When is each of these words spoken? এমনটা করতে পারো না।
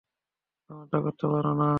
এমনটা 0.69 0.97
করতে 1.05 1.25
পারো 1.31 1.51
না। 1.55 1.69